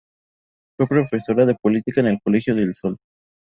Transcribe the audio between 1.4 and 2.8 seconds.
de Política en el Colegio del